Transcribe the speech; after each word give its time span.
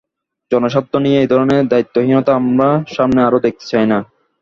জনস্বার্থ 0.51 0.91
নিয়ে 0.95 1.19
এ 1.21 1.31
ধরনের 1.31 1.63
দায়িত্বহীনতা 1.67 2.31
আমরা 2.39 2.67
সামনে 2.95 3.19
আর 3.23 3.33
দেখতে 3.45 3.65
চাই 3.71 3.85
না। 3.85 3.99